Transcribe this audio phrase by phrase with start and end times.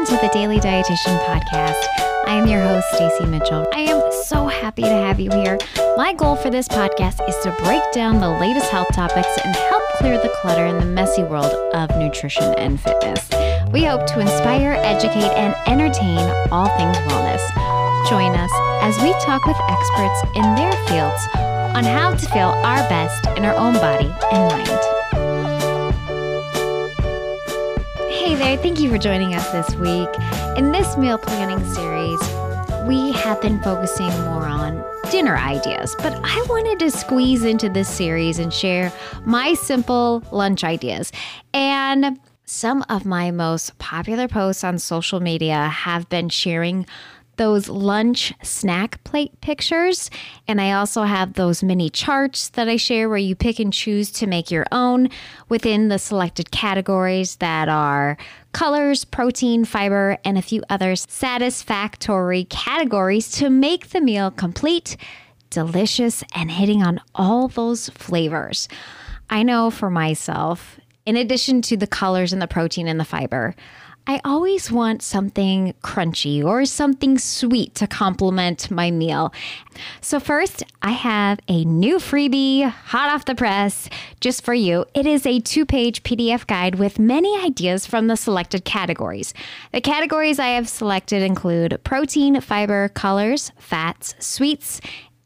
[0.00, 1.84] welcome to the Daily Dietitian Podcast.
[2.26, 3.66] I am your host, Stacey Mitchell.
[3.74, 5.58] I am so happy to have you here.
[5.96, 9.82] My goal for this podcast is to break down the latest health topics and help
[9.96, 13.28] clear the clutter in the messy world of nutrition and fitness.
[13.72, 16.18] We hope to inspire, educate, and entertain
[16.50, 17.42] all things wellness.
[18.08, 21.26] Join us as we talk with experts in their fields
[21.76, 24.99] on how to feel our best in our own body and mind.
[28.50, 30.08] There, thank you for joining us this week.
[30.58, 32.18] In this meal planning series,
[32.84, 37.88] we have been focusing more on dinner ideas, but I wanted to squeeze into this
[37.88, 38.92] series and share
[39.24, 41.12] my simple lunch ideas.
[41.54, 46.86] And some of my most popular posts on social media have been sharing
[47.40, 50.10] those lunch snack plate pictures.
[50.46, 54.10] And I also have those mini charts that I share where you pick and choose
[54.10, 55.08] to make your own
[55.48, 58.18] within the selected categories that are
[58.52, 64.98] colors, protein, fiber, and a few other satisfactory categories to make the meal complete,
[65.48, 68.68] delicious, and hitting on all those flavors.
[69.30, 73.54] I know for myself, in addition to the colors and the protein and the fiber,
[74.10, 79.32] I always want something crunchy or something sweet to complement my meal.
[80.00, 84.84] So, first, I have a new freebie hot off the press just for you.
[84.94, 89.32] It is a two page PDF guide with many ideas from the selected categories.
[89.72, 94.80] The categories I have selected include protein, fiber, colors, fats, sweets,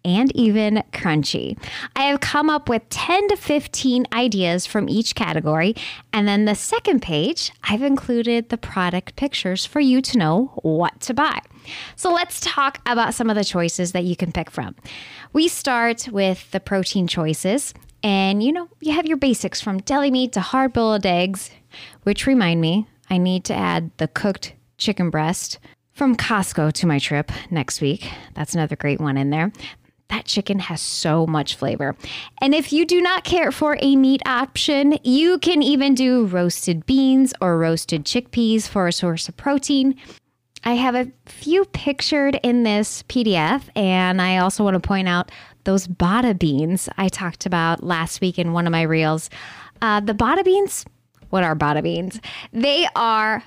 [0.04, 1.58] and even crunchy.
[1.96, 5.74] I have come up with 10 to 15 ideas from each category.
[6.12, 11.00] And then the second page, I've included the product pictures for you to know what
[11.02, 11.40] to buy.
[11.96, 14.76] So let's talk about some of the choices that you can pick from.
[15.32, 17.72] We start with the protein choices.
[18.02, 21.50] And you know, you have your basics from deli meat to hard boiled eggs,
[22.02, 25.58] which remind me, I need to add the cooked chicken breast
[25.92, 28.10] from Costco to my trip next week.
[28.34, 29.52] That's another great one in there.
[30.08, 31.96] That chicken has so much flavor.
[32.40, 36.86] And if you do not care for a meat option, you can even do roasted
[36.86, 39.96] beans or roasted chickpeas for a source of protein.
[40.64, 45.30] I have a few pictured in this PDF, and I also want to point out
[45.64, 49.28] those bada beans I talked about last week in one of my reels.
[49.82, 50.86] Uh, the bada beans,
[51.30, 52.20] what are bada beans?
[52.52, 53.42] They are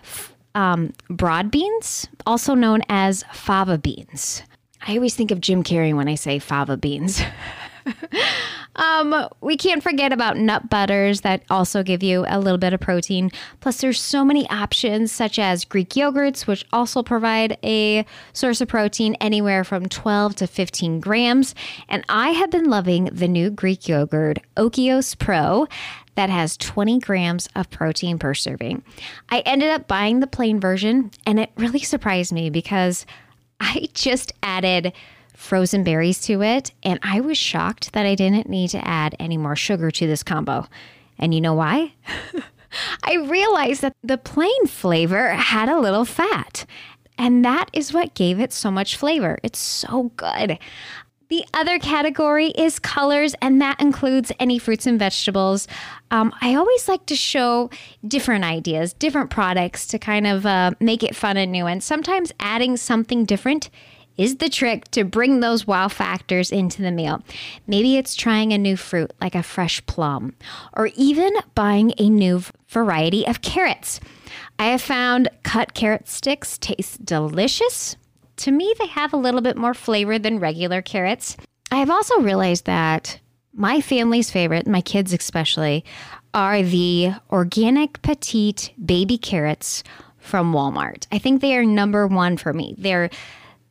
[0.54, 4.44] um, broad beans, also known as fava beans.
[4.86, 7.22] I always think of Jim Carrey when I say fava beans.
[8.76, 12.80] um, we can't forget about nut butters that also give you a little bit of
[12.80, 13.32] protein.
[13.60, 18.68] Plus, there's so many options such as Greek yogurts, which also provide a source of
[18.68, 21.56] protein anywhere from 12 to 15 grams.
[21.90, 25.68] And I have been loving the new Greek yogurt, Oikos Pro
[26.16, 28.84] that has 20 grams of protein per serving.
[29.30, 33.06] I ended up buying the plain version, and it really surprised me because
[33.60, 34.94] I just added
[35.36, 39.38] frozen berries to it, and I was shocked that I didn't need to add any
[39.38, 40.68] more sugar to this combo.
[41.20, 41.94] And you know why?
[43.04, 46.66] I realized that the plain flavor had a little fat.
[47.18, 49.40] And that is what gave it so much flavor.
[49.42, 50.60] It's so good.
[51.30, 55.68] The other category is colors, and that includes any fruits and vegetables.
[56.10, 57.70] Um, I always like to show
[58.08, 61.66] different ideas, different products to kind of uh, make it fun and new.
[61.66, 63.70] And sometimes adding something different
[64.16, 67.22] is the trick to bring those wow factors into the meal.
[67.68, 70.34] Maybe it's trying a new fruit like a fresh plum,
[70.74, 74.00] or even buying a new variety of carrots.
[74.58, 77.96] I have found cut carrot sticks taste delicious
[78.38, 81.38] to me, they have a little bit more flavor than regular carrots.
[81.72, 83.20] I have also realized that
[83.54, 85.84] my family's favorite, my kids especially,
[86.34, 89.84] are the organic petite baby carrots
[90.20, 91.08] from Walmart.
[91.12, 92.76] I think they are number one for me.
[92.78, 93.10] They're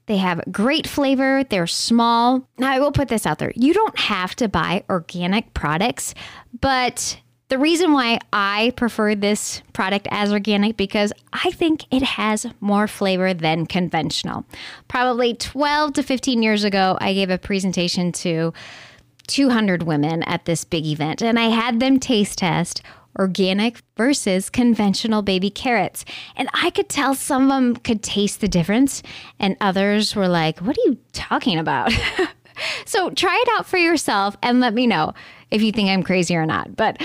[0.06, 1.42] they have great flavor.
[1.42, 2.48] They're small.
[2.58, 3.52] Now, I will put this out there.
[3.56, 6.14] You don't have to buy organic products,
[6.60, 12.46] but the reason why I prefer this product as organic because I think it has
[12.60, 14.44] more flavor than conventional.
[14.88, 18.52] Probably 12 to 15 years ago, I gave a presentation to
[19.28, 22.82] 200 women at this big event and I had them taste test
[23.18, 26.04] organic versus conventional baby carrots.
[26.36, 29.02] And I could tell some of them could taste the difference
[29.38, 31.92] and others were like, "What are you talking about?"
[32.84, 35.14] so try it out for yourself and let me know
[35.50, 36.76] if you think I'm crazy or not.
[36.76, 37.02] But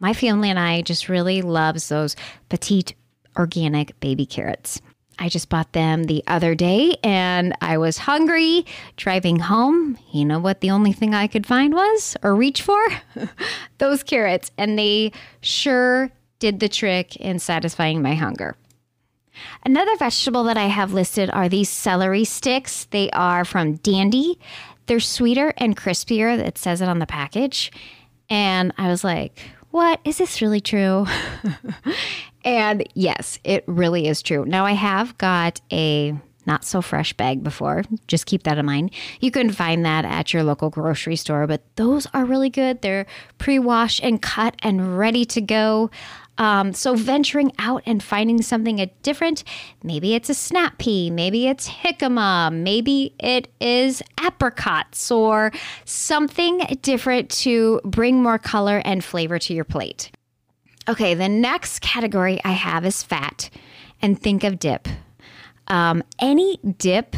[0.00, 2.16] my family and I just really loves those
[2.48, 2.94] petite
[3.36, 4.80] organic baby carrots.
[5.18, 8.66] I just bought them the other day and I was hungry
[8.96, 9.98] driving home.
[10.10, 12.82] You know what the only thing I could find was or reach for?
[13.78, 14.50] Those carrots.
[14.58, 18.56] And they sure did the trick in satisfying my hunger.
[19.64, 22.86] Another vegetable that I have listed are these celery sticks.
[22.86, 24.38] They are from Dandy.
[24.86, 26.38] They're sweeter and crispier.
[26.38, 27.72] It says it on the package.
[28.28, 29.40] And I was like,
[29.70, 30.00] what?
[30.04, 31.06] Is this really true?
[32.44, 34.44] and yes, it really is true.
[34.44, 36.14] Now, I have got a
[36.46, 37.84] not so fresh bag before.
[38.08, 38.90] Just keep that in mind.
[39.20, 42.82] You can find that at your local grocery store, but those are really good.
[42.82, 43.06] They're
[43.38, 45.90] pre washed and cut and ready to go.
[46.38, 49.44] Um, so venturing out and finding something different,
[49.82, 55.52] maybe it's a snap pea, maybe it's jicama, maybe it is apricots or
[55.84, 60.10] something different to bring more color and flavor to your plate.
[60.88, 63.50] Okay, the next category I have is fat,
[64.00, 64.88] and think of dip.
[65.68, 67.14] Um, any dip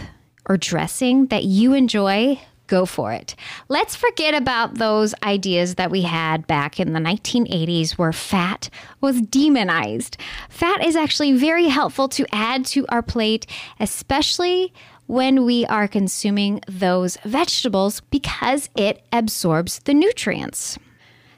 [0.46, 3.34] or dressing that you enjoy, go for it.
[3.69, 8.70] Let's forget about those ideas that we had back in the 1980s where fat
[9.00, 10.16] was demonized.
[10.49, 13.46] Fat is actually very helpful to add to our plate,
[13.81, 14.72] especially
[15.06, 20.78] when we are consuming those vegetables because it absorbs the nutrients.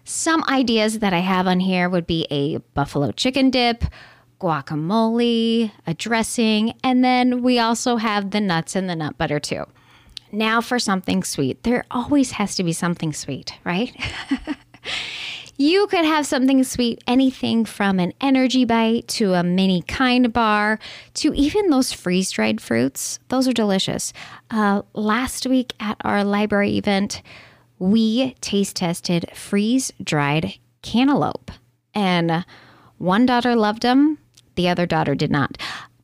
[0.04, 3.84] Some ideas that I have on here would be a buffalo chicken dip,
[4.40, 9.64] guacamole, a dressing, and then we also have the nuts and the nut butter too.
[10.36, 11.62] Now for something sweet.
[11.62, 13.96] There always has to be something sweet, right?
[15.56, 20.78] you could have something sweet, anything from an energy bite to a mini kind bar
[21.14, 23.18] to even those freeze dried fruits.
[23.28, 24.12] Those are delicious.
[24.50, 27.22] Uh, last week at our library event,
[27.78, 31.50] we taste tested freeze dried cantaloupe,
[31.94, 32.44] and
[32.98, 34.18] one daughter loved them,
[34.54, 35.56] the other daughter did not.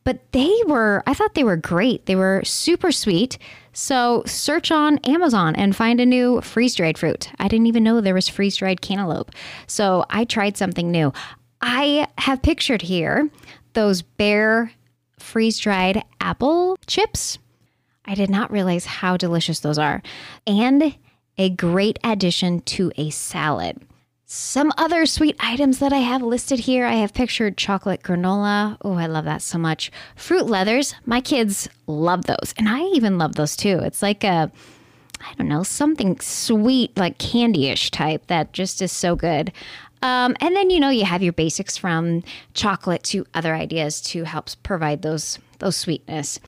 [0.03, 2.05] But they were, I thought they were great.
[2.05, 3.37] They were super sweet.
[3.71, 7.29] So search on Amazon and find a new freeze dried fruit.
[7.39, 9.31] I didn't even know there was freeze dried cantaloupe.
[9.67, 11.13] So I tried something new.
[11.61, 13.29] I have pictured here
[13.73, 14.71] those bare
[15.19, 17.39] freeze dried apple chips.
[18.05, 20.03] I did not realize how delicious those are.
[20.45, 20.95] And
[21.37, 23.81] a great addition to a salad.
[24.25, 28.77] Some other sweet items that I have listed here I have pictured chocolate granola.
[28.81, 29.91] Oh, I love that so much.
[30.15, 30.95] Fruit leathers.
[31.05, 32.53] My kids love those.
[32.57, 33.79] And I even love those too.
[33.83, 34.51] It's like a,
[35.19, 39.51] I don't know, something sweet, like candy ish type that just is so good.
[40.01, 42.23] Um, and then, you know, you have your basics from
[42.53, 46.39] chocolate to other ideas to help provide those, those sweetness.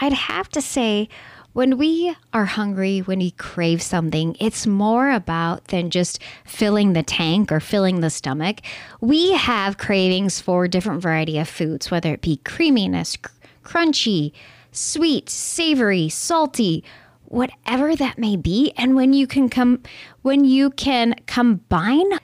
[0.00, 1.08] I'd have to say,
[1.54, 7.02] when we are hungry, when we crave something, it's more about than just filling the
[7.04, 8.60] tank or filling the stomach.
[9.00, 13.30] We have cravings for different variety of foods, whether it be creaminess, cr-
[13.62, 14.32] crunchy,
[14.72, 16.82] sweet, savory, salty,
[17.26, 18.72] whatever that may be.
[18.76, 19.80] And when you can come
[20.22, 22.18] when you can combine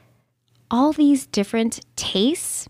[0.72, 2.68] all these different tastes,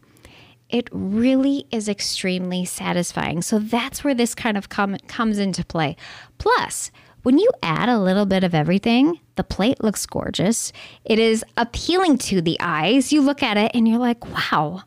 [0.71, 3.43] it really is extremely satisfying.
[3.43, 5.97] So that's where this kind of com- comes into play.
[6.39, 6.91] Plus,
[7.23, 10.73] when you add a little bit of everything, the plate looks gorgeous.
[11.05, 13.13] It is appealing to the eyes.
[13.13, 14.83] You look at it and you're like, wow,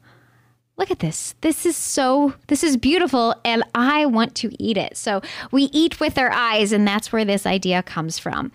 [0.78, 1.36] look at this.
[1.42, 4.98] This is so, this is beautiful and I want to eat it.
[4.98, 5.22] So
[5.52, 8.52] we eat with our eyes, and that's where this idea comes from.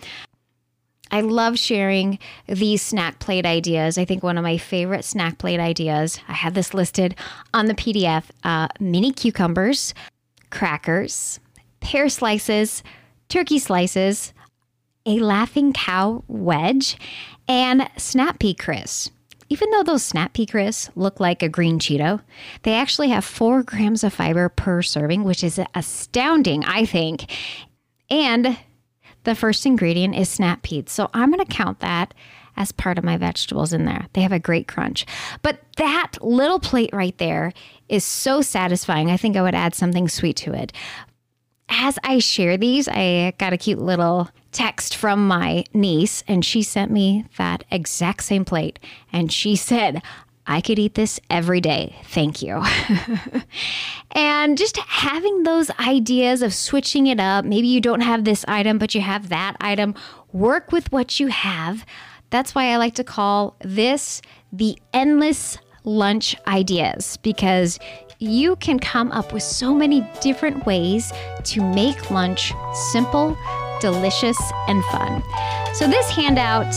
[1.11, 3.99] I love sharing these snack plate ideas.
[3.99, 7.15] I think one of my favorite snack plate ideas, I have this listed
[7.55, 9.95] on the PDF uh, mini cucumbers,
[10.50, 11.41] crackers,
[11.81, 12.83] pear slices,
[13.29, 14.33] turkey slices,
[15.07, 16.99] a laughing cow wedge,
[17.47, 19.11] and snap pea crisps.
[19.50, 22.21] Even though those snap pea crisps look like a green Cheeto,
[22.65, 27.31] they actually have four grams of fiber per serving, which is astounding, I think.
[28.11, 28.59] And
[29.28, 30.85] the first ingredient is snap peas.
[30.88, 32.14] So I'm going to count that
[32.56, 34.06] as part of my vegetables in there.
[34.14, 35.04] They have a great crunch.
[35.42, 37.52] But that little plate right there
[37.90, 39.11] is so satisfying.
[39.11, 40.73] I think I would add something sweet to it.
[41.68, 46.62] As I share these, I got a cute little text from my niece, and she
[46.62, 48.78] sent me that exact same plate.
[49.12, 50.00] And she said,
[50.49, 51.95] I could eat this every day.
[52.05, 52.64] Thank you.
[54.12, 57.45] and just having those ideas of switching it up.
[57.45, 59.95] Maybe you don't have this item, but you have that item.
[60.33, 61.85] Work with what you have.
[62.31, 67.78] That's why I like to call this the endless lunch ideas because
[68.19, 71.12] you can come up with so many different ways
[71.45, 72.55] to make lunch
[72.90, 73.37] simple,
[73.81, 75.23] delicious, and fun.
[75.75, 76.75] So, this handout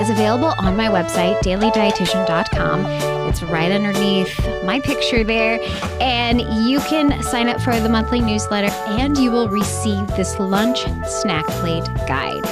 [0.00, 2.86] is available on my website, dailydietitian.com.
[3.28, 5.58] It's right underneath my picture there.
[6.00, 10.84] And you can sign up for the monthly newsletter and you will receive this lunch
[11.06, 12.44] snack plate guide.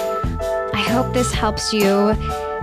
[0.75, 2.14] I hope this helps you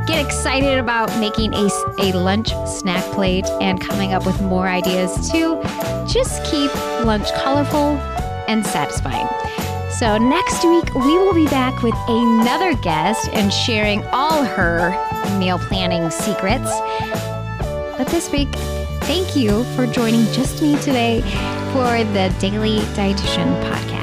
[0.08, 1.70] get excited about making a,
[2.00, 5.62] a lunch snack plate and coming up with more ideas to
[6.08, 6.74] just keep
[7.06, 7.98] lunch colorful
[8.48, 9.28] and satisfying.
[9.92, 14.92] So, next week, we will be back with another guest and sharing all her
[15.40, 16.72] meal planning secrets.
[17.98, 18.50] But this week,
[19.02, 21.22] thank you for joining just me today
[21.74, 23.99] for the Daily Dietitian Podcast.